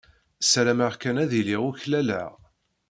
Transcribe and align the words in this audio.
Ssarameɣ 0.41 0.93
kan 1.01 1.21
ad 1.23 1.31
iliɣ 1.39 1.61
uklaleɣ. 1.69 2.31